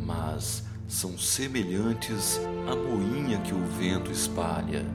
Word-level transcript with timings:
mas 0.05 0.65
são 0.89 1.19
semelhantes 1.19 2.41
à 2.67 2.75
moinha 2.75 3.39
que 3.43 3.55
o 3.55 3.65
vento 3.67 4.11
espalha. 4.11 4.87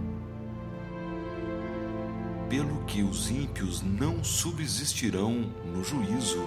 Pelo 2.49 2.83
que 2.85 3.03
os 3.03 3.29
ímpios 3.29 3.81
não 3.81 4.23
subsistirão 4.23 5.51
no 5.65 5.83
juízo, 5.83 6.41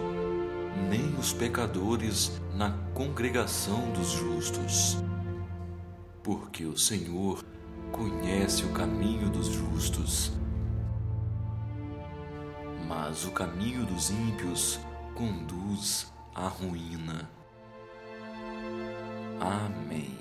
nem 0.90 1.14
os 1.14 1.32
pecadores 1.32 2.40
na 2.54 2.72
congregação 2.92 3.90
dos 3.92 4.10
justos. 4.10 4.98
Porque 6.22 6.64
o 6.64 6.76
Senhor 6.76 7.42
conhece 7.92 8.64
o 8.64 8.72
caminho 8.72 9.30
dos 9.30 9.46
justos, 9.46 10.32
mas 12.86 13.24
o 13.24 13.30
caminho 13.30 13.86
dos 13.86 14.10
ímpios 14.10 14.78
conduz 15.16 16.12
à 16.34 16.46
ruína. 16.46 17.28
Amém. 19.40 20.18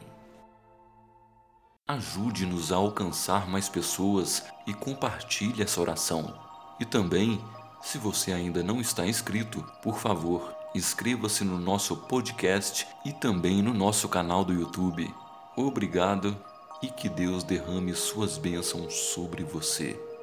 Ajude-nos 1.85 2.71
a 2.71 2.77
alcançar 2.77 3.47
mais 3.47 3.67
pessoas 3.67 4.43
e 4.65 4.73
compartilhe 4.73 5.61
essa 5.61 5.81
oração. 5.81 6.33
E 6.79 6.85
também, 6.85 7.43
se 7.81 7.97
você 7.97 8.31
ainda 8.31 8.63
não 8.63 8.79
está 8.79 9.05
inscrito, 9.05 9.61
por 9.83 9.99
favor, 9.99 10.55
inscreva-se 10.73 11.43
no 11.43 11.59
nosso 11.59 11.97
podcast 11.97 12.87
e 13.05 13.11
também 13.11 13.61
no 13.61 13.73
nosso 13.73 14.07
canal 14.07 14.45
do 14.45 14.53
YouTube. 14.53 15.13
Obrigado 15.57 16.35
e 16.81 16.87
que 16.87 17.09
Deus 17.09 17.43
derrame 17.43 17.93
suas 17.93 18.37
bênçãos 18.37 18.93
sobre 18.93 19.43
você. 19.43 20.14